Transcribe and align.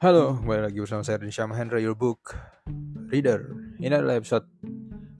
Halo, 0.00 0.32
kembali 0.32 0.64
lagi 0.64 0.80
bersama 0.80 1.04
saya 1.04 1.20
Rinsya 1.20 1.44
Mahendra, 1.44 1.76
your 1.76 1.92
book 1.92 2.32
reader. 3.12 3.52
Ini 3.76 4.00
adalah 4.00 4.16
episode 4.16 4.48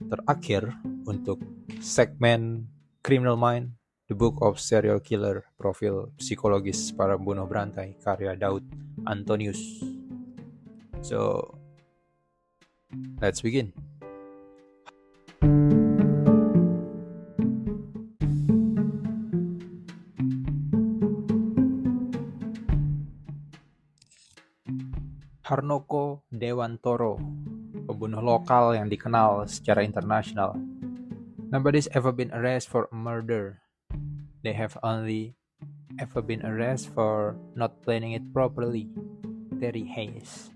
terakhir 0.09 0.73
untuk 1.05 1.37
segmen 1.77 2.65
Criminal 3.05 3.37
Mind, 3.37 3.77
the 4.09 4.17
book 4.17 4.41
of 4.41 4.57
serial 4.57 4.97
killer, 4.97 5.45
profil 5.61 6.09
psikologis 6.17 6.89
para 6.97 7.13
pembunuh 7.13 7.45
berantai, 7.45 7.93
karya 8.01 8.33
Daud 8.33 8.65
Antonius. 9.05 9.61
So, 11.05 11.45
let's 13.21 13.45
begin. 13.45 13.77
Harnoko 25.51 26.23
Dewantoro, 26.31 27.19
pembunuh 27.83 28.23
lokal 28.23 28.71
yang 28.71 28.87
dikenal 28.87 29.51
secara 29.51 29.83
internasional. 29.83 30.55
Nobody's 31.51 31.91
ever 31.91 32.15
been 32.15 32.31
arrested 32.31 32.71
for 32.71 32.87
murder. 32.95 33.59
They 34.47 34.55
have 34.55 34.79
only 34.79 35.35
ever 35.99 36.23
been 36.23 36.39
arrested 36.47 36.95
for 36.95 37.35
not 37.51 37.83
planning 37.83 38.15
it 38.15 38.23
properly. 38.31 38.95
Terry 39.59 39.83
Hayes. 39.91 40.55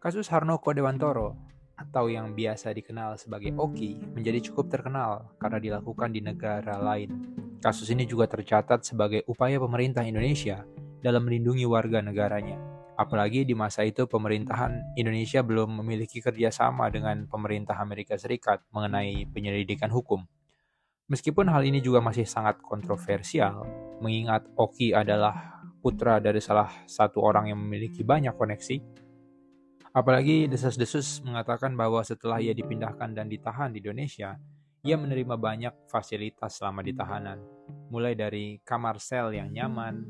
Kasus 0.00 0.32
Harnoko 0.32 0.72
Dewantoro 0.72 1.36
atau 1.76 2.08
yang 2.08 2.32
biasa 2.32 2.72
dikenal 2.72 3.20
sebagai 3.20 3.52
Oki 3.52 4.00
menjadi 4.16 4.48
cukup 4.48 4.72
terkenal 4.72 5.28
karena 5.36 5.60
dilakukan 5.60 6.08
di 6.08 6.24
negara 6.24 6.80
lain. 6.80 7.36
Kasus 7.60 7.92
ini 7.92 8.08
juga 8.08 8.32
tercatat 8.32 8.80
sebagai 8.80 9.28
upaya 9.28 9.60
pemerintah 9.60 10.08
Indonesia 10.08 10.64
dalam 11.04 11.28
melindungi 11.28 11.68
warga 11.68 12.00
negaranya. 12.00 12.73
Apalagi 12.94 13.42
di 13.42 13.58
masa 13.58 13.82
itu 13.82 14.06
pemerintahan 14.06 14.94
Indonesia 14.94 15.42
belum 15.42 15.82
memiliki 15.82 16.22
kerjasama 16.22 16.86
dengan 16.94 17.26
pemerintah 17.26 17.74
Amerika 17.82 18.14
Serikat 18.14 18.62
mengenai 18.70 19.26
penyelidikan 19.26 19.90
hukum. 19.90 20.22
Meskipun 21.10 21.50
hal 21.50 21.66
ini 21.66 21.82
juga 21.82 21.98
masih 22.00 22.24
sangat 22.24 22.62
kontroversial, 22.62 23.66
mengingat 23.98 24.46
Oki 24.56 24.94
adalah 24.94 25.60
putra 25.84 26.16
dari 26.16 26.40
salah 26.40 26.70
satu 26.88 27.20
orang 27.20 27.52
yang 27.52 27.60
memiliki 27.60 28.00
banyak 28.00 28.32
koneksi, 28.32 28.80
apalagi 29.92 30.48
desas-desus 30.48 31.20
mengatakan 31.20 31.76
bahwa 31.76 32.00
setelah 32.00 32.40
ia 32.40 32.56
dipindahkan 32.56 33.12
dan 33.12 33.28
ditahan 33.28 33.68
di 33.68 33.84
Indonesia, 33.84 34.40
ia 34.80 34.96
menerima 34.96 35.36
banyak 35.36 35.92
fasilitas 35.92 36.56
selama 36.56 36.80
di 36.80 36.96
tahanan, 36.96 37.36
mulai 37.92 38.16
dari 38.16 38.64
kamar 38.64 38.96
sel 38.96 39.36
yang 39.36 39.52
nyaman, 39.52 40.08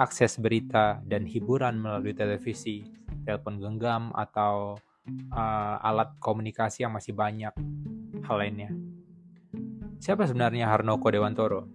akses 0.00 0.40
berita 0.40 1.04
dan 1.04 1.28
hiburan 1.28 1.76
melalui 1.76 2.16
televisi, 2.16 2.88
telepon 3.28 3.60
genggam, 3.60 4.08
atau 4.16 4.80
uh, 5.28 5.76
alat 5.84 6.16
komunikasi 6.16 6.88
yang 6.88 6.96
masih 6.96 7.12
banyak 7.12 7.52
hal 8.24 8.36
lainnya. 8.40 8.72
Siapa 10.00 10.24
sebenarnya 10.24 10.72
Harnoko 10.72 11.12
Dewantoro? 11.12 11.68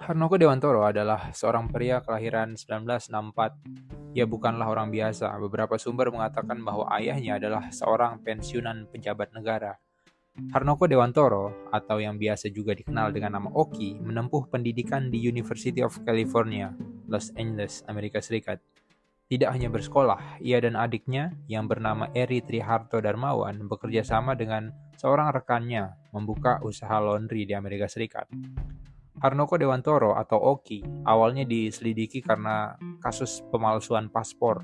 Harnoko 0.00 0.40
Dewantoro 0.40 0.88
adalah 0.88 1.36
seorang 1.36 1.68
pria 1.68 2.00
kelahiran 2.00 2.56
1964. 2.56 4.16
Ia 4.16 4.24
bukanlah 4.24 4.72
orang 4.72 4.88
biasa. 4.88 5.36
Beberapa 5.36 5.76
sumber 5.76 6.08
mengatakan 6.08 6.64
bahwa 6.64 6.88
ayahnya 6.96 7.36
adalah 7.36 7.68
seorang 7.68 8.24
pensiunan 8.24 8.88
pejabat 8.88 9.36
negara. 9.36 9.76
Harnoko 10.52 10.88
Dewantoro, 10.88 11.68
atau 11.72 11.96
yang 12.00 12.16
biasa 12.20 12.48
juga 12.52 12.76
dikenal 12.76 13.12
dengan 13.12 13.40
nama 13.40 13.48
Oki, 13.52 14.00
menempuh 14.00 14.48
pendidikan 14.52 15.08
di 15.08 15.20
University 15.20 15.80
of 15.80 15.96
California, 16.04 16.76
Los 17.06 17.32
Angeles, 17.34 17.82
Amerika 17.86 18.22
Serikat. 18.22 18.58
Tidak 19.26 19.50
hanya 19.50 19.66
bersekolah, 19.66 20.38
ia 20.38 20.62
dan 20.62 20.78
adiknya 20.78 21.34
yang 21.50 21.66
bernama 21.66 22.06
Eri 22.14 22.42
Triharto 22.42 23.02
Darmawan 23.02 23.66
bekerja 23.66 24.06
sama 24.06 24.38
dengan 24.38 24.70
seorang 24.94 25.34
rekannya 25.34 25.98
membuka 26.14 26.62
usaha 26.62 27.02
laundry 27.02 27.42
di 27.42 27.54
Amerika 27.54 27.90
Serikat. 27.90 28.30
Harnoko 29.18 29.58
Dewantoro 29.58 30.14
atau 30.14 30.38
Oki 30.38 30.84
awalnya 31.08 31.42
diselidiki 31.42 32.22
karena 32.22 32.76
kasus 33.02 33.42
pemalsuan 33.50 34.12
paspor 34.12 34.62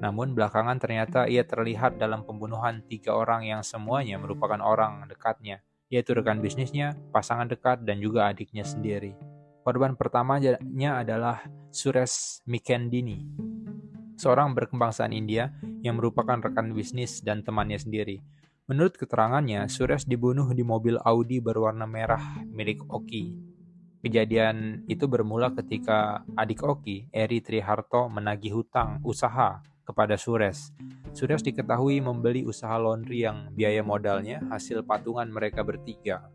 namun 0.00 0.32
belakangan 0.32 0.80
ternyata 0.80 1.28
ia 1.28 1.44
terlihat 1.44 2.00
dalam 2.00 2.24
pembunuhan 2.24 2.80
tiga 2.88 3.12
orang 3.12 3.44
yang 3.44 3.60
semuanya 3.60 4.16
merupakan 4.16 4.56
orang 4.64 5.04
dekatnya, 5.04 5.60
yaitu 5.92 6.16
rekan 6.16 6.40
bisnisnya, 6.40 6.96
pasangan 7.12 7.44
dekat, 7.44 7.84
dan 7.84 8.00
juga 8.00 8.32
adiknya 8.32 8.64
sendiri. 8.64 9.12
Korban 9.60 9.92
pertamanya 9.92 10.56
adalah 11.04 11.44
Suresh 11.68 12.40
Mikendini, 12.48 13.20
seorang 14.16 14.56
berkebangsaan 14.56 15.12
India 15.12 15.52
yang 15.84 16.00
merupakan 16.00 16.40
rekan 16.40 16.72
bisnis 16.72 17.20
dan 17.20 17.44
temannya 17.44 17.76
sendiri. 17.76 18.24
Menurut 18.72 18.96
keterangannya, 18.96 19.68
Suresh 19.68 20.08
dibunuh 20.08 20.48
di 20.56 20.64
mobil 20.64 20.96
Audi 21.04 21.44
berwarna 21.44 21.84
merah 21.84 22.40
milik 22.48 22.88
Oki. 22.88 23.36
Kejadian 24.00 24.88
itu 24.88 25.04
bermula 25.04 25.52
ketika 25.52 26.24
adik 26.32 26.64
Oki, 26.64 27.12
Eri 27.12 27.44
Triharto, 27.44 28.08
menagih 28.08 28.56
hutang 28.64 28.96
usaha 29.04 29.60
kepada 29.84 30.16
Sures. 30.16 30.72
Sures 31.12 31.44
diketahui 31.44 32.00
membeli 32.00 32.46
usaha 32.48 32.78
laundry 32.80 33.28
yang 33.28 33.52
biaya 33.52 33.84
modalnya 33.84 34.40
hasil 34.48 34.86
patungan 34.88 35.28
mereka 35.28 35.60
bertiga. 35.66 36.30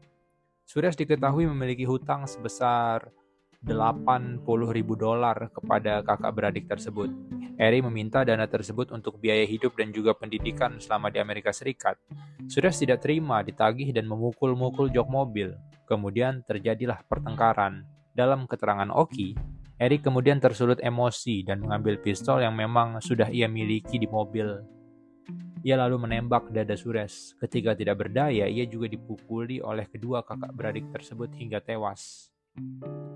Sures 0.65 0.97
diketahui 0.97 1.45
memiliki 1.45 1.85
hutang 1.85 2.25
sebesar 2.25 3.13
80 3.61 4.41
ribu 4.73 4.97
dolar 4.97 5.49
kepada 5.53 6.01
kakak 6.01 6.33
beradik 6.33 6.65
tersebut. 6.65 7.13
Eri 7.61 7.85
meminta 7.85 8.25
dana 8.25 8.49
tersebut 8.49 8.89
untuk 8.89 9.21
biaya 9.21 9.45
hidup 9.45 9.77
dan 9.77 9.93
juga 9.93 10.17
pendidikan 10.17 10.81
selama 10.81 11.13
di 11.13 11.21
Amerika 11.21 11.53
Serikat. 11.53 12.01
Sures 12.49 12.81
tidak 12.81 13.05
terima 13.05 13.45
ditagih 13.45 13.93
dan 13.93 14.09
memukul-mukul 14.09 14.89
jok 14.89 15.05
mobil. 15.05 15.53
Kemudian 15.85 16.41
terjadilah 16.45 17.05
pertengkaran. 17.05 17.85
Dalam 18.15 18.49
keterangan 18.49 18.89
Oki, 18.89 19.37
Eric 19.77 20.07
kemudian 20.07 20.41
tersulut 20.41 20.81
emosi 20.81 21.45
dan 21.45 21.61
mengambil 21.61 21.99
pistol 22.01 22.41
yang 22.41 22.57
memang 22.57 23.03
sudah 23.05 23.27
ia 23.29 23.45
miliki 23.45 24.01
di 24.01 24.07
mobil. 24.07 24.75
Ia 25.65 25.81
lalu 25.81 25.97
menembak 25.97 26.53
dada 26.53 26.77
Sures. 26.77 27.33
Ketika 27.41 27.73
tidak 27.73 28.05
berdaya, 28.05 28.45
ia 28.45 28.69
juga 28.69 28.85
dipukuli 28.85 29.65
oleh 29.65 29.89
kedua 29.89 30.21
kakak 30.21 30.53
beradik 30.53 30.85
tersebut 30.93 31.33
hingga 31.33 31.57
tewas. 31.57 32.29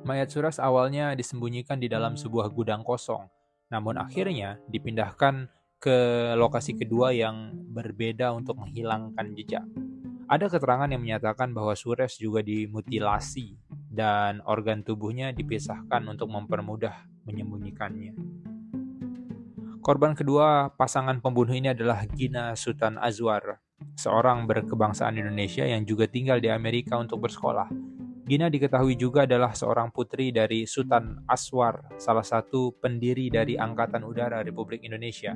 Mayat 0.02 0.34
Sures 0.34 0.58
awalnya 0.58 1.14
disembunyikan 1.14 1.78
di 1.78 1.86
dalam 1.86 2.18
sebuah 2.18 2.50
gudang 2.50 2.82
kosong, 2.82 3.30
namun 3.70 4.02
akhirnya 4.02 4.58
dipindahkan 4.66 5.46
ke 5.78 5.98
lokasi 6.34 6.74
kedua 6.74 7.14
yang 7.14 7.54
berbeda 7.70 8.34
untuk 8.34 8.58
menghilangkan 8.58 9.30
jejak. 9.38 9.70
Ada 10.26 10.50
keterangan 10.50 10.90
yang 10.90 11.06
menyatakan 11.06 11.54
bahwa 11.54 11.78
Sures 11.78 12.18
juga 12.18 12.42
dimutilasi 12.42 13.62
dan 13.94 14.42
organ 14.50 14.82
tubuhnya 14.82 15.38
dipisahkan 15.38 16.02
untuk 16.10 16.34
mempermudah 16.34 17.06
menyembunyikannya. 17.30 18.49
Korban 19.90 20.14
kedua 20.14 20.70
pasangan 20.78 21.18
pembunuh 21.18 21.58
ini 21.58 21.74
adalah 21.74 22.06
Gina 22.14 22.54
Sultan 22.54 23.02
Azwar, 23.02 23.58
seorang 23.98 24.46
berkebangsaan 24.46 25.18
Indonesia 25.18 25.66
yang 25.66 25.82
juga 25.82 26.06
tinggal 26.06 26.38
di 26.38 26.46
Amerika 26.46 26.94
untuk 27.02 27.26
bersekolah. 27.26 27.74
Gina 28.22 28.54
diketahui 28.54 28.94
juga 28.94 29.26
adalah 29.26 29.58
seorang 29.58 29.90
putri 29.90 30.30
dari 30.30 30.70
Sultan 30.70 31.26
Aswar, 31.26 31.98
salah 31.98 32.22
satu 32.22 32.78
pendiri 32.78 33.34
dari 33.34 33.58
Angkatan 33.58 34.06
Udara 34.06 34.46
Republik 34.46 34.86
Indonesia. 34.86 35.34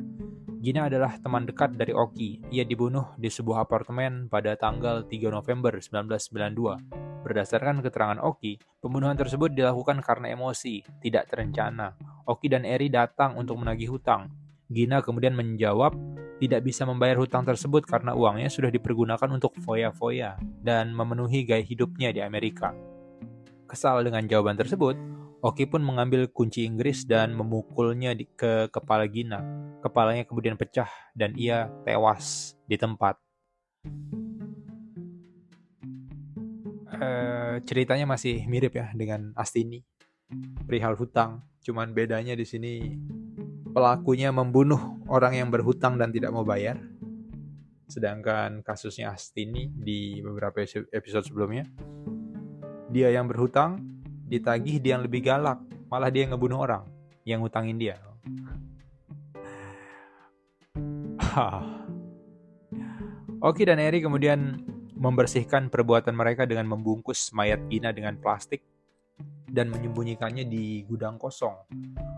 Gina 0.61 0.85
adalah 0.85 1.17
teman 1.17 1.49
dekat 1.49 1.73
dari 1.73 1.97
Oki. 1.97 2.53
Ia 2.53 2.61
dibunuh 2.61 3.17
di 3.17 3.33
sebuah 3.33 3.65
apartemen 3.65 4.29
pada 4.29 4.53
tanggal 4.53 5.09
3 5.09 5.33
November 5.33 5.81
1992. 5.81 7.25
Berdasarkan 7.25 7.81
keterangan 7.81 8.21
Oki, 8.21 8.61
pembunuhan 8.77 9.17
tersebut 9.17 9.49
dilakukan 9.49 9.97
karena 10.05 10.29
emosi, 10.29 10.85
tidak 11.01 11.25
terencana. 11.33 11.97
Oki 12.29 12.53
dan 12.53 12.69
Eri 12.69 12.93
datang 12.93 13.33
untuk 13.33 13.57
menagih 13.57 13.89
hutang. 13.89 14.42
Gina 14.73 15.05
kemudian 15.05 15.37
menjawab 15.37 15.93
tidak 16.41 16.65
bisa 16.65 16.83
membayar 16.83 17.21
hutang 17.21 17.45
tersebut 17.45 17.85
karena 17.85 18.17
uangnya 18.17 18.49
sudah 18.49 18.73
dipergunakan 18.73 19.29
untuk 19.31 19.55
foya-foya 19.61 20.35
dan 20.59 20.91
memenuhi 20.91 21.45
gaya 21.47 21.63
hidupnya 21.63 22.11
di 22.11 22.19
Amerika. 22.19 22.73
Kesal 23.69 24.03
dengan 24.03 24.25
jawaban 24.27 24.59
tersebut, 24.59 24.97
Oki 25.43 25.67
pun 25.67 25.83
mengambil 25.83 26.31
kunci 26.31 26.63
Inggris 26.63 27.03
dan 27.03 27.35
memukulnya 27.35 28.15
di, 28.15 28.23
ke 28.27 28.71
kepala 28.71 29.03
Gina. 29.11 29.43
Kepalanya 29.83 30.23
kemudian 30.23 30.55
pecah 30.55 30.87
dan 31.11 31.35
ia 31.35 31.67
tewas 31.83 32.55
di 32.63 32.79
tempat. 32.79 33.19
Eh, 36.93 37.55
ceritanya 37.67 38.07
masih 38.07 38.47
mirip 38.47 38.71
ya 38.79 38.87
dengan 38.95 39.35
Astini 39.35 39.83
perihal 40.63 40.95
hutang. 40.95 41.43
Cuman 41.59 41.91
bedanya 41.91 42.39
di 42.39 42.47
sini 42.47 42.95
pelakunya 43.73 44.29
membunuh 44.29 45.01
orang 45.09 45.33
yang 45.41 45.49
berhutang 45.49 45.97
dan 45.97 46.13
tidak 46.13 46.29
mau 46.29 46.45
bayar. 46.45 46.77
Sedangkan 47.89 48.61
kasusnya 48.61 49.11
Astini 49.11 49.67
di 49.73 50.21
beberapa 50.21 50.61
episode 50.93 51.25
sebelumnya, 51.25 51.65
dia 52.93 53.09
yang 53.09 53.25
berhutang 53.27 53.81
ditagih 54.29 54.79
dia 54.79 54.95
yang 54.97 55.03
lebih 55.03 55.25
galak, 55.25 55.59
malah 55.89 56.13
dia 56.13 56.29
yang 56.29 56.37
ngebunuh 56.37 56.61
orang 56.63 56.85
yang 57.25 57.41
ngutangin 57.41 57.81
dia. 57.81 57.97
Oki 63.43 63.67
dan 63.67 63.81
Eri 63.81 63.99
kemudian 63.99 64.63
membersihkan 64.95 65.67
perbuatan 65.67 66.15
mereka 66.15 66.47
dengan 66.47 66.63
membungkus 66.69 67.35
mayat 67.35 67.59
Gina 67.67 67.91
dengan 67.91 68.15
plastik 68.15 68.63
dan 69.53 69.69
menyembunyikannya 69.69 70.49
di 70.49 70.81
gudang 70.89 71.21
kosong. 71.21 71.53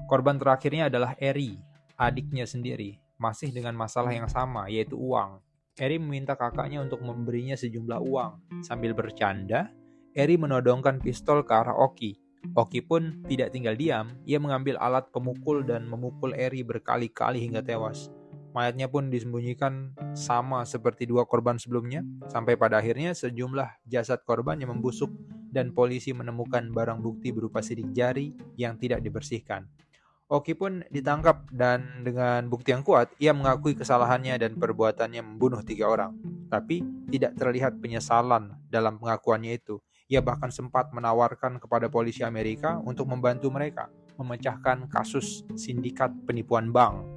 Korban 0.07 0.39
terakhirnya 0.39 0.87
adalah 0.87 1.19
Eri, 1.19 1.59
adiknya 1.99 2.47
sendiri, 2.47 2.95
masih 3.19 3.51
dengan 3.51 3.75
masalah 3.75 4.15
yang 4.15 4.31
sama, 4.31 4.71
yaitu 4.71 4.95
uang. 4.95 5.43
Eri 5.75 5.99
meminta 5.99 6.39
kakaknya 6.39 6.79
untuk 6.79 7.03
memberinya 7.03 7.59
sejumlah 7.59 7.99
uang. 7.99 8.63
Sambil 8.63 8.95
bercanda, 8.95 9.67
Eri 10.15 10.39
menodongkan 10.39 11.03
pistol 11.03 11.43
ke 11.43 11.51
arah 11.51 11.75
Oki. 11.75 12.15
Oki 12.55 12.79
pun 12.79 13.27
tidak 13.27 13.51
tinggal 13.51 13.75
diam, 13.75 14.15
ia 14.23 14.39
mengambil 14.39 14.79
alat 14.79 15.11
pemukul 15.11 15.67
dan 15.67 15.83
memukul 15.91 16.31
Eri 16.31 16.63
berkali-kali 16.63 17.43
hingga 17.43 17.59
tewas. 17.59 18.07
Mayatnya 18.55 18.87
pun 18.87 19.11
disembunyikan 19.11 19.91
sama 20.15 20.63
seperti 20.63 21.03
dua 21.03 21.27
korban 21.27 21.59
sebelumnya, 21.59 22.07
sampai 22.31 22.55
pada 22.55 22.79
akhirnya 22.79 23.11
sejumlah 23.11 23.83
jasad 23.83 24.23
korban 24.23 24.55
yang 24.63 24.71
membusuk 24.71 25.11
dan 25.55 25.71
polisi 25.71 26.11
menemukan 26.11 26.67
barang 26.75 26.99
bukti 26.99 27.31
berupa 27.31 27.63
sidik 27.63 27.95
jari 27.95 28.35
yang 28.59 28.75
tidak 28.75 28.99
dibersihkan. 28.99 29.63
Oki 30.27 30.57
pun 30.57 30.83
ditangkap 30.91 31.47
dan 31.53 32.03
dengan 32.03 32.49
bukti 32.51 32.75
yang 32.75 32.83
kuat, 32.83 33.13
ia 33.21 33.31
mengakui 33.31 33.77
kesalahannya 33.77 34.35
dan 34.35 34.59
perbuatannya 34.59 35.21
membunuh 35.23 35.63
tiga 35.63 35.87
orang. 35.87 36.17
Tapi 36.51 36.83
tidak 37.07 37.37
terlihat 37.39 37.79
penyesalan 37.79 38.51
dalam 38.67 38.99
pengakuannya 38.99 39.55
itu. 39.55 39.79
Ia 40.11 40.19
bahkan 40.25 40.51
sempat 40.51 40.91
menawarkan 40.91 41.61
kepada 41.61 41.87
polisi 41.87 42.25
Amerika 42.25 42.81
untuk 42.83 43.07
membantu 43.07 43.47
mereka 43.53 43.87
memecahkan 44.17 44.89
kasus 44.89 45.45
sindikat 45.55 46.09
penipuan 46.25 46.71
bank 46.71 47.14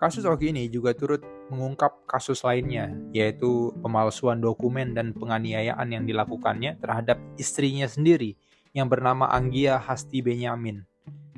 Kasus 0.00 0.24
Oki 0.24 0.48
ini 0.48 0.64
juga 0.72 0.96
turut 0.96 1.20
mengungkap 1.52 2.08
kasus 2.08 2.40
lainnya, 2.40 2.88
yaitu 3.12 3.68
pemalsuan 3.84 4.40
dokumen 4.40 4.96
dan 4.96 5.12
penganiayaan 5.12 5.92
yang 5.92 6.08
dilakukannya 6.08 6.80
terhadap 6.80 7.20
istrinya 7.36 7.84
sendiri 7.84 8.32
yang 8.72 8.88
bernama 8.88 9.28
Anggia 9.28 9.76
Hasti 9.76 10.24
Benyamin. 10.24 10.88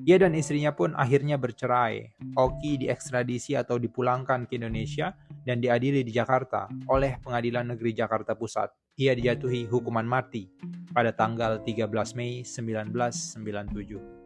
Ia 0.06 0.22
dan 0.22 0.38
istrinya 0.38 0.70
pun 0.70 0.94
akhirnya 0.94 1.42
bercerai. 1.42 2.14
Oki 2.38 2.86
diekstradisi 2.86 3.58
atau 3.58 3.82
dipulangkan 3.82 4.46
ke 4.46 4.62
Indonesia 4.62 5.10
dan 5.42 5.58
diadili 5.58 6.06
di 6.06 6.14
Jakarta 6.14 6.70
oleh 6.86 7.18
Pengadilan 7.18 7.74
Negeri 7.74 7.98
Jakarta 7.98 8.38
Pusat. 8.38 8.70
Ia 8.94 9.18
dijatuhi 9.18 9.66
hukuman 9.66 10.06
mati 10.06 10.46
pada 10.94 11.10
tanggal 11.10 11.58
13 11.66 11.90
Mei 12.14 12.46
1997. 12.46 14.21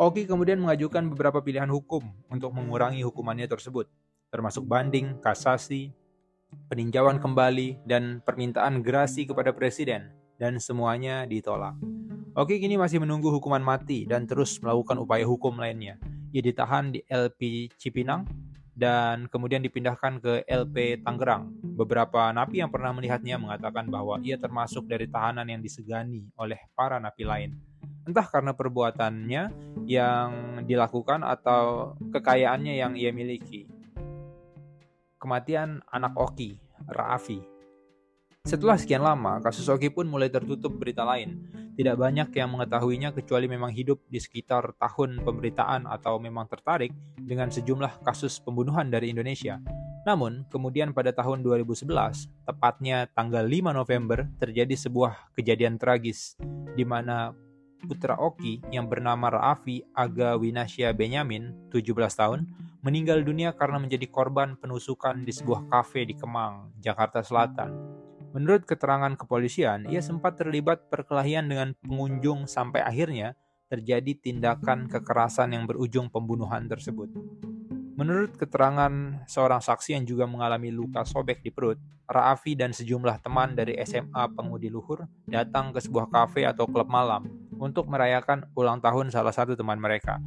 Oki 0.00 0.24
kemudian 0.24 0.56
mengajukan 0.56 1.04
beberapa 1.12 1.44
pilihan 1.44 1.68
hukum 1.68 2.00
untuk 2.32 2.48
mengurangi 2.56 3.04
hukumannya 3.04 3.44
tersebut, 3.44 3.92
termasuk 4.32 4.64
banding, 4.64 5.20
kasasi, 5.20 5.92
peninjauan 6.72 7.20
kembali, 7.20 7.84
dan 7.84 8.24
permintaan 8.24 8.80
gerasi 8.80 9.28
kepada 9.28 9.52
presiden, 9.52 10.08
dan 10.40 10.56
semuanya 10.56 11.28
ditolak. 11.28 11.76
Oki 12.32 12.56
kini 12.56 12.80
masih 12.80 13.04
menunggu 13.04 13.28
hukuman 13.28 13.60
mati 13.60 14.08
dan 14.08 14.24
terus 14.24 14.56
melakukan 14.64 14.96
upaya 14.96 15.28
hukum 15.28 15.60
lainnya. 15.60 16.00
Ia 16.32 16.40
ditahan 16.40 16.96
di 16.96 17.04
LP 17.04 17.68
Cipinang 17.76 18.24
dan 18.72 19.28
kemudian 19.28 19.60
dipindahkan 19.60 20.16
ke 20.24 20.48
LP 20.48 21.04
Tangerang. 21.04 21.52
Beberapa 21.76 22.32
napi 22.32 22.64
yang 22.64 22.72
pernah 22.72 22.96
melihatnya 22.96 23.36
mengatakan 23.36 23.92
bahwa 23.92 24.16
ia 24.24 24.40
termasuk 24.40 24.88
dari 24.88 25.04
tahanan 25.04 25.44
yang 25.44 25.60
disegani 25.60 26.32
oleh 26.40 26.56
para 26.72 26.96
napi 26.96 27.28
lain 27.28 27.71
entah 28.06 28.26
karena 28.26 28.52
perbuatannya 28.54 29.42
yang 29.86 30.30
dilakukan 30.66 31.22
atau 31.22 31.94
kekayaannya 31.98 32.74
yang 32.78 32.92
ia 32.98 33.14
miliki. 33.14 33.70
Kematian 35.22 35.82
anak 35.86 36.18
Oki, 36.18 36.58
Raafi. 36.90 37.38
Setelah 38.42 38.74
sekian 38.74 39.06
lama, 39.06 39.38
kasus 39.38 39.70
Oki 39.70 39.86
pun 39.94 40.10
mulai 40.10 40.26
tertutup 40.26 40.74
berita 40.74 41.06
lain. 41.06 41.46
Tidak 41.78 41.94
banyak 41.94 42.34
yang 42.34 42.50
mengetahuinya 42.50 43.14
kecuali 43.14 43.46
memang 43.46 43.70
hidup 43.70 44.02
di 44.10 44.18
sekitar 44.18 44.74
tahun 44.82 45.22
pemberitaan 45.22 45.86
atau 45.86 46.18
memang 46.18 46.50
tertarik 46.50 46.90
dengan 47.14 47.54
sejumlah 47.54 48.02
kasus 48.02 48.42
pembunuhan 48.42 48.90
dari 48.90 49.14
Indonesia. 49.14 49.62
Namun, 50.02 50.42
kemudian 50.50 50.90
pada 50.90 51.14
tahun 51.14 51.46
2011, 51.46 52.26
tepatnya 52.42 53.06
tanggal 53.14 53.46
5 53.46 53.70
November, 53.70 54.26
terjadi 54.42 54.74
sebuah 54.74 55.30
kejadian 55.38 55.78
tragis 55.78 56.34
di 56.74 56.82
mana 56.82 57.30
putra 57.82 58.14
Oki 58.16 58.62
yang 58.70 58.86
bernama 58.86 59.28
Raafi 59.28 59.82
Aga 59.92 60.38
Winasya 60.38 60.94
Benyamin, 60.94 61.68
17 61.74 61.92
tahun, 62.14 62.46
meninggal 62.82 63.22
dunia 63.26 63.54
karena 63.54 63.82
menjadi 63.82 64.06
korban 64.10 64.54
penusukan 64.58 65.22
di 65.22 65.30
sebuah 65.34 65.66
kafe 65.70 66.06
di 66.06 66.14
Kemang, 66.14 66.74
Jakarta 66.78 67.22
Selatan. 67.22 67.74
Menurut 68.32 68.64
keterangan 68.64 69.12
kepolisian, 69.12 69.84
ia 69.92 70.00
sempat 70.00 70.40
terlibat 70.40 70.88
perkelahian 70.88 71.44
dengan 71.46 71.76
pengunjung 71.84 72.48
sampai 72.48 72.80
akhirnya 72.80 73.36
terjadi 73.68 74.16
tindakan 74.16 74.88
kekerasan 74.88 75.52
yang 75.52 75.64
berujung 75.68 76.08
pembunuhan 76.08 76.64
tersebut. 76.64 77.12
Menurut 77.92 78.40
keterangan 78.40 79.24
seorang 79.28 79.60
saksi 79.60 80.00
yang 80.00 80.04
juga 80.08 80.24
mengalami 80.24 80.72
luka 80.72 81.04
sobek 81.04 81.44
di 81.44 81.52
perut, 81.52 81.76
Raafi 82.08 82.56
dan 82.56 82.72
sejumlah 82.72 83.20
teman 83.20 83.52
dari 83.52 83.76
SMA 83.84 84.32
Pengudi 84.32 84.72
Luhur 84.72 85.08
datang 85.28 85.72
ke 85.72 85.80
sebuah 85.80 86.08
kafe 86.08 86.44
atau 86.48 86.68
klub 86.68 86.88
malam 86.88 87.41
untuk 87.62 87.86
merayakan 87.86 88.50
ulang 88.58 88.82
tahun 88.82 89.14
salah 89.14 89.30
satu 89.30 89.54
teman 89.54 89.78
mereka. 89.78 90.18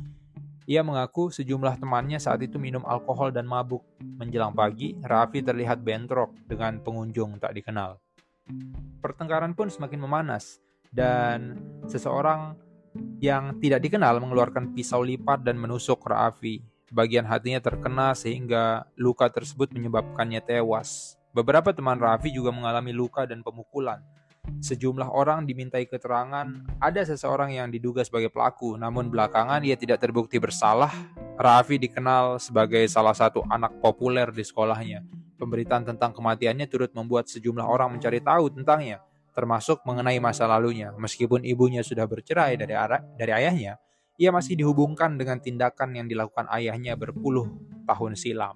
Ia 0.66 0.82
mengaku 0.82 1.30
sejumlah 1.30 1.78
temannya 1.78 2.18
saat 2.18 2.40
itu 2.42 2.56
minum 2.56 2.82
alkohol 2.88 3.36
dan 3.36 3.44
mabuk. 3.44 3.84
Menjelang 4.00 4.56
pagi, 4.56 4.96
Raffi 5.04 5.44
terlihat 5.44 5.84
bentrok 5.84 6.32
dengan 6.48 6.80
pengunjung 6.80 7.38
tak 7.38 7.54
dikenal. 7.54 8.00
Pertengkaran 9.04 9.54
pun 9.54 9.70
semakin 9.70 10.00
memanas, 10.02 10.58
dan 10.96 11.60
seseorang 11.92 12.56
yang 13.20 13.60
tidak 13.60 13.84
dikenal 13.84 14.18
mengeluarkan 14.24 14.72
pisau 14.72 15.04
lipat 15.04 15.44
dan 15.44 15.60
menusuk 15.60 16.00
Raffi. 16.08 16.64
Bagian 16.90 17.28
hatinya 17.28 17.60
terkena 17.60 18.16
sehingga 18.16 18.88
luka 18.96 19.28
tersebut 19.28 19.76
menyebabkannya 19.76 20.40
tewas. 20.40 21.20
Beberapa 21.36 21.76
teman 21.76 22.00
Raffi 22.00 22.32
juga 22.32 22.56
mengalami 22.56 22.96
luka 22.96 23.28
dan 23.28 23.44
pemukulan, 23.44 24.00
Sejumlah 24.66 25.14
orang 25.14 25.46
dimintai 25.46 25.86
keterangan, 25.86 26.48
ada 26.82 27.02
seseorang 27.06 27.54
yang 27.54 27.70
diduga 27.70 28.02
sebagai 28.02 28.34
pelaku, 28.34 28.74
namun 28.80 29.14
belakangan 29.14 29.62
ia 29.62 29.78
tidak 29.78 30.02
terbukti 30.02 30.42
bersalah. 30.42 30.90
Raffi 31.36 31.78
dikenal 31.78 32.42
sebagai 32.42 32.82
salah 32.90 33.14
satu 33.14 33.46
anak 33.52 33.78
populer 33.84 34.32
di 34.34 34.42
sekolahnya. 34.42 35.06
Pemberitaan 35.36 35.84
tentang 35.84 36.16
kematiannya 36.16 36.66
turut 36.66 36.96
membuat 36.96 37.28
sejumlah 37.30 37.62
orang 37.62 37.94
mencari 37.94 38.24
tahu 38.24 38.50
tentangnya, 38.56 39.04
termasuk 39.36 39.84
mengenai 39.84 40.18
masa 40.24 40.48
lalunya. 40.48 40.96
Meskipun 40.96 41.44
ibunya 41.44 41.84
sudah 41.84 42.08
bercerai 42.08 42.56
dari, 42.56 42.74
dari 43.20 43.32
ayahnya, 43.36 43.78
ia 44.16 44.32
masih 44.32 44.56
dihubungkan 44.56 45.20
dengan 45.20 45.44
tindakan 45.44 45.92
yang 45.94 46.08
dilakukan 46.08 46.48
ayahnya 46.50 46.96
berpuluh 46.96 47.52
tahun 47.84 48.16
silam. 48.16 48.56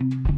thank 0.00 0.28
you 0.28 0.29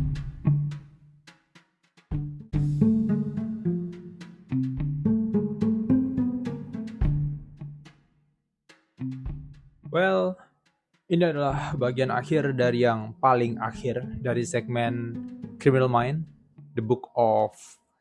ini 11.12 11.28
adalah 11.28 11.76
bagian 11.76 12.08
akhir 12.08 12.56
dari 12.56 12.88
yang 12.88 13.12
paling 13.20 13.60
akhir 13.60 14.00
dari 14.24 14.48
segmen 14.48 15.12
Criminal 15.60 15.92
Mind, 15.92 16.24
The 16.72 16.80
Book 16.80 17.12
of 17.12 17.52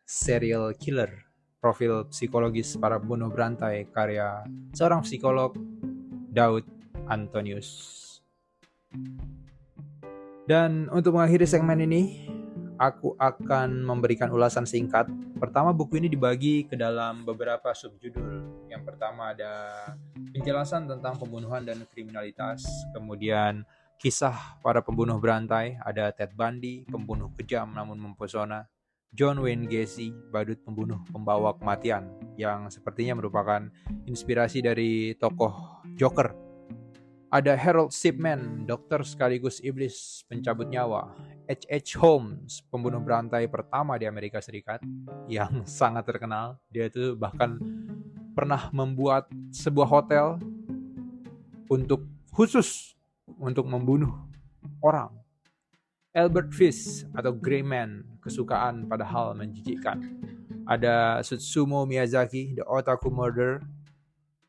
Serial 0.08 0.72
Killer, 0.80 1.12
profil 1.60 2.08
psikologis 2.08 2.80
para 2.80 2.96
bunuh 3.04 3.28
berantai 3.28 3.92
karya 3.92 4.48
seorang 4.72 5.04
psikolog 5.04 5.52
Daud 6.32 6.64
Antonius. 7.12 8.00
Dan 10.48 10.88
untuk 10.88 11.20
mengakhiri 11.20 11.44
segmen 11.44 11.84
ini, 11.84 12.32
aku 12.82 13.14
akan 13.22 13.86
memberikan 13.86 14.34
ulasan 14.34 14.66
singkat. 14.66 15.06
Pertama, 15.38 15.70
buku 15.70 16.02
ini 16.02 16.10
dibagi 16.10 16.66
ke 16.66 16.74
dalam 16.74 17.22
beberapa 17.22 17.70
subjudul. 17.78 18.66
Yang 18.74 18.82
pertama 18.90 19.38
ada 19.38 19.54
penjelasan 20.34 20.90
tentang 20.90 21.22
pembunuhan 21.22 21.62
dan 21.62 21.86
kriminalitas, 21.86 22.66
kemudian 22.98 23.62
kisah 24.02 24.58
para 24.66 24.82
pembunuh 24.82 25.22
berantai, 25.22 25.78
ada 25.86 26.10
Ted 26.10 26.34
Bundy, 26.34 26.90
pembunuh 26.90 27.30
kejam 27.38 27.70
namun 27.70 28.02
mempesona, 28.02 28.66
John 29.14 29.38
Wayne 29.46 29.70
Gacy, 29.70 30.10
badut 30.34 30.58
pembunuh 30.66 31.06
pembawa 31.14 31.54
kematian, 31.54 32.10
yang 32.34 32.66
sepertinya 32.74 33.22
merupakan 33.22 33.70
inspirasi 34.10 34.66
dari 34.66 35.14
tokoh 35.22 35.86
Joker 35.94 36.52
ada 37.32 37.56
Harold 37.56 37.96
Shipman, 37.96 38.68
dokter 38.68 39.00
sekaligus 39.08 39.64
iblis 39.64 40.28
pencabut 40.28 40.68
nyawa. 40.68 41.16
H.H. 41.52 42.00
Holmes, 42.00 42.64
pembunuh 42.72 43.04
berantai 43.04 43.44
pertama 43.52 44.00
di 44.00 44.08
Amerika 44.08 44.40
Serikat 44.40 44.80
yang 45.28 45.64
sangat 45.68 46.08
terkenal. 46.08 46.56
Dia 46.72 46.88
itu 46.88 47.12
bahkan 47.20 47.60
pernah 48.32 48.72
membuat 48.72 49.28
sebuah 49.52 49.88
hotel 49.92 50.40
untuk 51.68 52.08
khusus 52.32 52.96
untuk 53.36 53.68
membunuh 53.68 54.16
orang. 54.80 55.12
Albert 56.16 56.56
Fish 56.56 57.04
atau 57.12 57.36
Greyman, 57.36 58.04
kesukaan 58.24 58.88
padahal 58.88 59.36
menjijikkan. 59.36 60.00
Ada 60.68 61.20
Sutsumo 61.24 61.84
Miyazaki, 61.84 62.56
The 62.56 62.64
Otaku 62.64 63.12
Murder. 63.12 63.60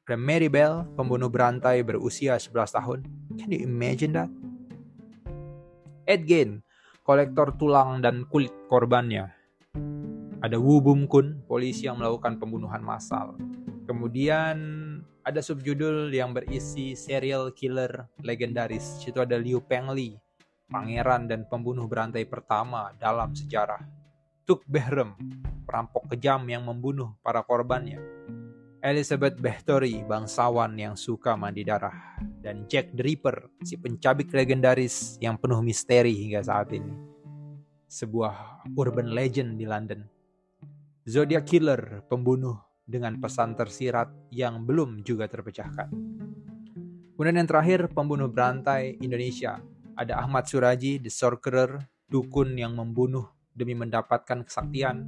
Ada 0.07 0.19
Mary 0.19 0.51
Bell, 0.51 0.87
pembunuh 0.99 1.31
berantai 1.31 1.83
berusia 1.83 2.39
11 2.39 2.79
tahun. 2.79 2.99
Can 3.39 3.51
you 3.55 3.63
imagine 3.67 4.15
that? 4.15 4.31
Ed 6.03 6.27
Gein, 6.27 6.67
kolektor 7.03 7.59
tulang 7.59 7.99
dan 7.99 8.23
kulit 8.31 8.55
korbannya. 8.71 9.35
Ada 10.43 10.59
Wu 10.59 10.79
Bum 10.83 11.11
Kun, 11.11 11.43
polisi 11.47 11.87
yang 11.91 11.99
melakukan 11.99 12.39
pembunuhan 12.39 12.83
massal. 12.83 13.35
Kemudian 13.87 14.59
ada 15.23 15.39
subjudul 15.43 16.11
yang 16.15 16.31
berisi 16.31 16.95
serial 16.95 17.55
killer 17.55 18.11
legendaris. 18.23 19.03
Situ 19.03 19.19
ada 19.19 19.39
Liu 19.39 19.63
Pengli, 19.63 20.19
pangeran 20.71 21.27
dan 21.27 21.47
pembunuh 21.47 21.91
berantai 21.91 22.27
pertama 22.27 22.95
dalam 22.99 23.35
sejarah. 23.35 23.83
Tuk 24.47 24.67
Behrem, 24.67 25.15
perampok 25.67 26.11
kejam 26.11 26.43
yang 26.51 26.67
membunuh 26.67 27.15
para 27.23 27.43
korbannya. 27.47 27.99
Elizabeth 28.83 29.39
Behtori, 29.39 30.03
bangsawan 30.03 30.75
yang 30.75 30.99
suka 30.99 31.39
mandi 31.39 31.63
darah. 31.63 32.19
Dan 32.19 32.67
Jack 32.67 32.91
the 32.91 33.07
Ripper, 33.07 33.63
si 33.63 33.79
pencabik 33.79 34.35
legendaris 34.35 35.23
yang 35.23 35.39
penuh 35.39 35.63
misteri 35.63 36.11
hingga 36.11 36.43
saat 36.43 36.75
ini. 36.75 36.91
Sebuah 37.87 38.67
urban 38.75 39.15
legend 39.15 39.55
di 39.55 39.71
London. 39.71 40.03
Zodiac 41.07 41.47
Killer, 41.47 42.03
pembunuh 42.11 42.59
dengan 42.83 43.23
pesan 43.23 43.55
tersirat 43.55 44.35
yang 44.35 44.67
belum 44.67 45.07
juga 45.07 45.31
terpecahkan. 45.31 45.87
Kemudian 47.15 47.39
yang 47.39 47.47
terakhir, 47.47 47.87
pembunuh 47.95 48.27
berantai 48.27 48.99
Indonesia. 48.99 49.63
Ada 49.95 50.27
Ahmad 50.27 50.51
Suraji, 50.51 50.99
The 50.99 51.13
Sorcerer, 51.15 51.87
dukun 52.11 52.59
yang 52.59 52.75
membunuh 52.75 53.31
demi 53.55 53.79
mendapatkan 53.79 54.43
kesaktian. 54.43 55.07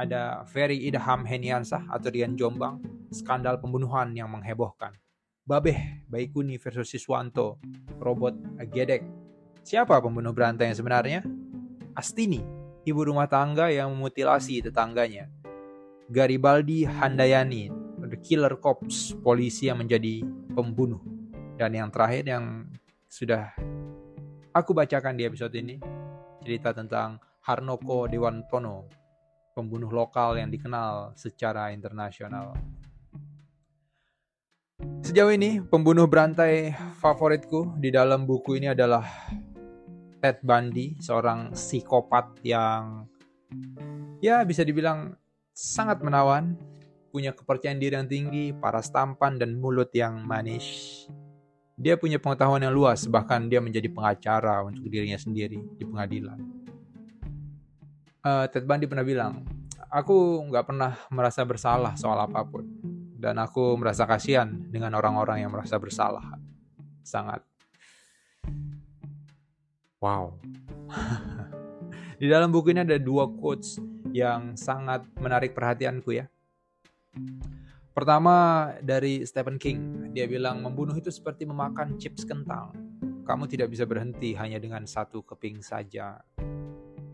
Ada 0.00 0.48
Ferry 0.48 0.88
Idham 0.88 1.28
Heniansah 1.28 1.92
atau 1.92 2.08
Rian 2.08 2.40
Jombang, 2.40 3.01
skandal 3.12 3.60
pembunuhan 3.60 4.16
yang 4.16 4.32
menghebohkan. 4.32 4.96
Babeh, 5.42 6.06
Baikuni 6.08 6.56
versus 6.56 6.88
Siswanto, 6.90 7.60
robot 8.00 8.34
Gedek. 8.72 9.02
Siapa 9.62 9.98
pembunuh 10.02 10.34
berantai 10.34 10.70
yang 10.70 10.78
sebenarnya? 10.78 11.20
Astini, 11.94 12.42
ibu 12.82 13.00
rumah 13.04 13.30
tangga 13.30 13.70
yang 13.70 13.92
memutilasi 13.94 14.64
tetangganya. 14.64 15.30
Garibaldi 16.10 16.86
Handayani, 16.86 17.70
The 18.02 18.18
Killer 18.18 18.58
Cops, 18.58 19.14
polisi 19.22 19.70
yang 19.70 19.80
menjadi 19.80 20.26
pembunuh. 20.52 21.00
Dan 21.56 21.78
yang 21.78 21.88
terakhir 21.94 22.26
yang 22.26 22.66
sudah 23.06 23.54
aku 24.52 24.74
bacakan 24.76 25.16
di 25.16 25.24
episode 25.24 25.54
ini, 25.56 25.78
cerita 26.42 26.74
tentang 26.74 27.16
Harnoko 27.42 28.10
Dewantono, 28.10 28.86
pembunuh 29.54 29.90
lokal 29.90 30.38
yang 30.38 30.50
dikenal 30.52 31.16
secara 31.16 31.70
internasional. 31.72 32.52
Sejauh 35.02 35.34
ini, 35.34 35.60
pembunuh 35.60 36.08
berantai 36.08 36.72
favoritku 36.98 37.76
di 37.76 37.92
dalam 37.92 38.24
buku 38.24 38.56
ini 38.56 38.72
adalah 38.72 39.04
Ted 40.22 40.40
Bundy, 40.46 40.96
seorang 41.02 41.52
psikopat 41.52 42.38
yang 42.46 43.10
ya 44.22 44.46
bisa 44.46 44.62
dibilang 44.62 45.18
sangat 45.52 46.00
menawan, 46.00 46.56
punya 47.12 47.36
kepercayaan 47.36 47.76
diri 47.76 47.94
yang 47.98 48.08
tinggi, 48.08 48.56
paras 48.56 48.88
tampan, 48.88 49.36
dan 49.36 49.58
mulut 49.60 49.92
yang 49.92 50.24
manis. 50.24 51.04
Dia 51.76 52.00
punya 52.00 52.16
pengetahuan 52.16 52.62
yang 52.62 52.72
luas, 52.72 53.04
bahkan 53.10 53.50
dia 53.50 53.60
menjadi 53.60 53.90
pengacara 53.90 54.64
untuk 54.64 54.86
dirinya 54.88 55.18
sendiri 55.20 55.60
di 55.76 55.84
pengadilan. 55.84 56.38
Uh, 58.22 58.46
Ted 58.48 58.64
Bundy 58.64 58.86
pernah 58.86 59.02
bilang, 59.02 59.42
aku 59.90 60.46
nggak 60.48 60.64
pernah 60.64 60.94
merasa 61.10 61.42
bersalah 61.44 61.98
soal 61.98 62.16
apa 62.22 62.46
pun, 62.46 62.64
dan 63.22 63.38
aku 63.38 63.78
merasa 63.78 64.02
kasihan 64.02 64.50
dengan 64.66 64.98
orang-orang 64.98 65.46
yang 65.46 65.54
merasa 65.54 65.78
bersalah. 65.78 66.26
Sangat. 67.06 67.46
Wow. 70.02 70.34
di 72.20 72.26
dalam 72.26 72.50
buku 72.50 72.74
ini 72.74 72.82
ada 72.82 72.98
dua 72.98 73.30
quotes 73.30 73.78
yang 74.10 74.58
sangat 74.58 75.06
menarik 75.22 75.54
perhatianku 75.54 76.10
ya. 76.18 76.26
Pertama 77.94 78.66
dari 78.82 79.22
Stephen 79.22 79.54
King, 79.54 80.10
dia 80.10 80.26
bilang 80.26 80.58
membunuh 80.58 80.98
itu 80.98 81.14
seperti 81.14 81.46
memakan 81.46 81.94
chips 82.02 82.26
kentang. 82.26 82.74
Kamu 83.22 83.46
tidak 83.46 83.70
bisa 83.70 83.86
berhenti 83.86 84.34
hanya 84.34 84.58
dengan 84.58 84.82
satu 84.82 85.22
keping 85.22 85.62
saja. 85.62 86.18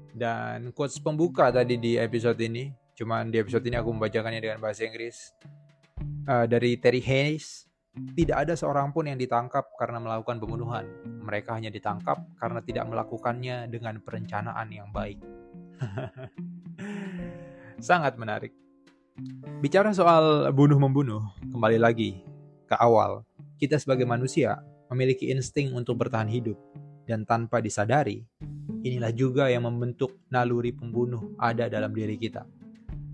Dan 0.08 0.72
quotes 0.72 0.96
pembuka 1.04 1.52
tadi 1.52 1.76
di 1.76 2.00
episode 2.00 2.40
ini, 2.40 2.72
cuman 2.96 3.28
di 3.28 3.36
episode 3.36 3.68
ini 3.68 3.76
aku 3.76 3.92
membacakannya 3.92 4.40
dengan 4.40 4.58
bahasa 4.64 4.88
Inggris. 4.88 5.36
Uh, 6.28 6.44
dari 6.44 6.76
Terry 6.76 7.00
Hayes, 7.00 7.64
tidak 8.12 8.44
ada 8.44 8.52
seorang 8.52 8.92
pun 8.92 9.08
yang 9.08 9.16
ditangkap 9.16 9.64
karena 9.80 9.96
melakukan 9.96 10.36
pembunuhan. 10.36 10.84
Mereka 11.24 11.56
hanya 11.56 11.72
ditangkap 11.72 12.20
karena 12.36 12.60
tidak 12.60 12.84
melakukannya 12.84 13.64
dengan 13.72 13.96
perencanaan 14.04 14.68
yang 14.68 14.92
baik. 14.92 15.16
Sangat 17.88 18.20
menarik. 18.20 18.52
Bicara 19.64 19.96
soal 19.96 20.52
bunuh-membunuh, 20.52 21.24
kembali 21.48 21.80
lagi 21.80 22.20
ke 22.68 22.76
awal. 22.76 23.24
Kita 23.56 23.80
sebagai 23.80 24.04
manusia 24.04 24.60
memiliki 24.92 25.32
insting 25.32 25.72
untuk 25.74 25.98
bertahan 25.98 26.28
hidup. 26.28 26.60
Dan 27.08 27.24
tanpa 27.24 27.64
disadari, 27.64 28.20
inilah 28.84 29.16
juga 29.16 29.48
yang 29.48 29.64
membentuk 29.64 30.20
naluri 30.28 30.76
pembunuh 30.76 31.32
ada 31.40 31.72
dalam 31.72 31.96
diri 31.96 32.20
kita. 32.20 32.44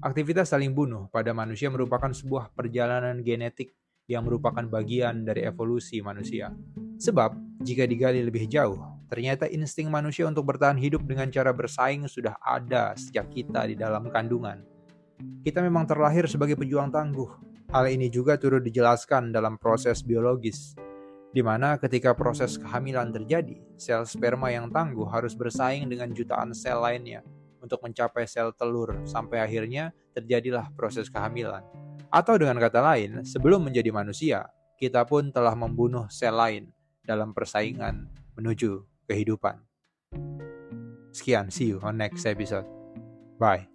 Aktivitas 0.04 0.52
saling 0.52 0.76
bunuh 0.76 1.08
pada 1.08 1.32
manusia 1.32 1.72
merupakan 1.72 2.12
sebuah 2.12 2.52
perjalanan 2.52 3.24
genetik 3.24 3.72
yang 4.04 4.28
merupakan 4.28 4.60
bagian 4.68 5.24
dari 5.24 5.48
evolusi 5.48 6.04
manusia. 6.04 6.52
Sebab, 7.00 7.64
jika 7.64 7.88
digali 7.88 8.20
lebih 8.20 8.44
jauh, 8.44 8.94
Ternyata 9.14 9.46
insting 9.46 9.92
manusia 9.92 10.26
untuk 10.26 10.48
bertahan 10.48 10.74
hidup 10.74 11.04
dengan 11.06 11.30
cara 11.30 11.54
bersaing 11.54 12.10
sudah 12.10 12.34
ada 12.40 12.96
sejak 12.98 13.30
kita 13.30 13.68
di 13.68 13.78
dalam 13.78 14.10
kandungan. 14.10 14.64
Kita 15.44 15.62
memang 15.62 15.86
terlahir 15.86 16.26
sebagai 16.26 16.58
pejuang 16.58 16.90
tangguh. 16.90 17.30
Hal 17.70 17.86
ini 17.94 18.10
juga 18.10 18.34
turut 18.34 18.66
dijelaskan 18.66 19.30
dalam 19.30 19.54
proses 19.54 20.02
biologis, 20.02 20.74
di 21.30 21.46
mana 21.46 21.78
ketika 21.78 22.10
proses 22.18 22.58
kehamilan 22.58 23.14
terjadi, 23.14 23.54
sel 23.78 24.02
sperma 24.02 24.50
yang 24.50 24.66
tangguh 24.74 25.06
harus 25.06 25.38
bersaing 25.38 25.86
dengan 25.86 26.10
jutaan 26.10 26.50
sel 26.50 26.82
lainnya 26.82 27.22
untuk 27.64 27.80
mencapai 27.80 28.28
sel 28.28 28.52
telur 28.52 29.00
sampai 29.08 29.40
akhirnya 29.40 29.96
terjadilah 30.12 30.68
proses 30.76 31.08
kehamilan. 31.08 31.64
Atau 32.12 32.36
dengan 32.36 32.60
kata 32.60 32.84
lain, 32.84 33.24
sebelum 33.24 33.64
menjadi 33.64 33.88
manusia, 33.90 34.46
kita 34.76 35.02
pun 35.08 35.32
telah 35.32 35.56
membunuh 35.56 36.06
sel 36.12 36.36
lain 36.36 36.68
dalam 37.00 37.32
persaingan 37.32 38.06
menuju 38.36 38.84
kehidupan. 39.08 39.58
Sekian, 41.14 41.48
see 41.48 41.72
you 41.72 41.80
on 41.80 41.96
next 41.96 42.28
episode. 42.28 42.66
Bye. 43.40 43.66